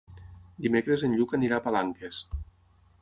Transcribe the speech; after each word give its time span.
Dimecres 0.65 1.03
en 1.07 1.13
Lluc 1.19 1.35
anirà 1.39 1.59
a 1.59 1.63
Palanques. 1.67 2.25